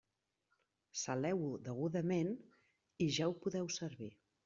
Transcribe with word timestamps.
Saleu-ho 1.01 1.51
degudament 1.69 2.35
i 3.09 3.15
ja 3.19 3.33
ho 3.33 3.41
podeu 3.45 3.75
servir. 3.81 4.15